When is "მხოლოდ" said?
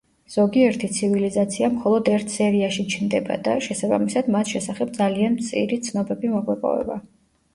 1.73-2.07